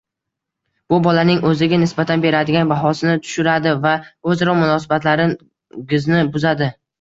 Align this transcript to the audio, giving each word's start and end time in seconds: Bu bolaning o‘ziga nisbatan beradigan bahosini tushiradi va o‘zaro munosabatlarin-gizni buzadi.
Bu 0.93 0.97
bolaning 1.07 1.43
o‘ziga 1.49 1.77
nisbatan 1.81 2.23
beradigan 2.23 2.71
bahosini 2.71 3.13
tushiradi 3.27 3.75
va 3.85 3.93
o‘zaro 4.33 4.57
munosabatlarin-gizni 4.63 6.25
buzadi. 6.39 6.73